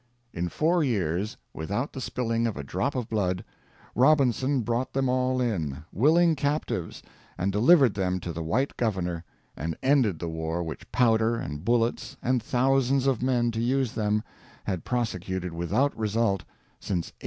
[0.33, 3.43] In four years, without the spilling of a drop of blood,
[3.93, 7.03] Robinson brought them all in, willing captives,
[7.37, 9.23] and delivered them to the white governor,
[9.55, 14.23] and ended the war which powder and bullets, and thousands of men to use them,
[14.63, 16.45] had prosecuted without result
[16.79, 17.13] since 1804.